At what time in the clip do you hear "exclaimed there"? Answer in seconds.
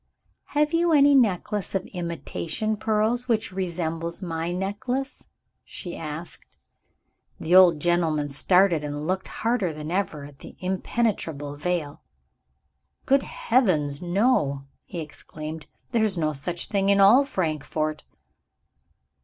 15.01-16.03